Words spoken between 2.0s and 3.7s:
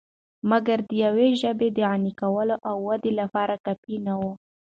کولو او ودې لپاره